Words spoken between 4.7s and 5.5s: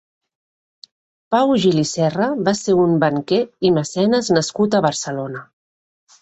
a Barcelona.